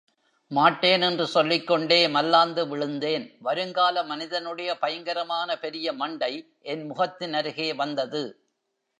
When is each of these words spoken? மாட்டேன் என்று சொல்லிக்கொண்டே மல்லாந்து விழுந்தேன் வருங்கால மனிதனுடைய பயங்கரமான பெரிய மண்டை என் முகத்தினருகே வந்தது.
மாட்டேன் 0.47 1.01
என்று 1.01 1.27
சொல்லிக்கொண்டே 1.27 2.07
மல்லாந்து 2.07 2.67
விழுந்தேன் 2.67 3.37
வருங்கால 3.39 4.03
மனிதனுடைய 4.03 4.77
பயங்கரமான 4.77 5.59
பெரிய 5.59 5.93
மண்டை 5.93 6.31
என் 6.61 6.91
முகத்தினருகே 6.91 7.75
வந்தது. 7.75 8.23